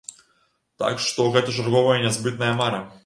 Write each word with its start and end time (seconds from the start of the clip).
Так 0.83 1.03
што 1.07 1.27
гэта 1.35 1.53
чарговая 1.59 1.99
нязбытная 2.07 2.53
мара. 2.63 2.81